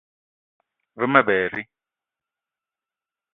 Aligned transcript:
Ve 0.99 1.05
ma 1.07 1.21
berri 1.27 1.63